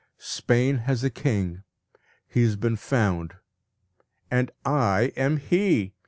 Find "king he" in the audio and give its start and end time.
1.11-2.41